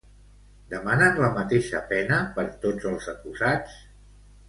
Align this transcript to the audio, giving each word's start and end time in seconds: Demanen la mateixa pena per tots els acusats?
Demanen 0.73 1.19
la 1.25 1.29
mateixa 1.35 1.83
pena 1.93 2.19
per 2.39 2.49
tots 2.67 2.91
els 2.93 3.15
acusats? 3.17 3.81